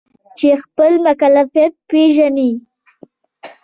چې 0.37 0.49
خپل 0.63 0.91
مکلفیت 1.05 1.73
پیژني. 1.89 2.51